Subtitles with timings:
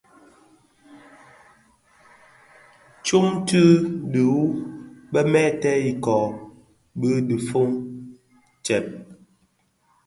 [2.91, 3.63] Më tyoma tse
[4.11, 4.47] dhihuu
[5.11, 6.21] bë mèètèn ikōō
[6.99, 7.71] bi dhifōn
[8.63, 8.85] tsèb.